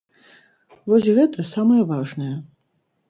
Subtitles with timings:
[0.93, 2.35] Вось гэта самае важнае.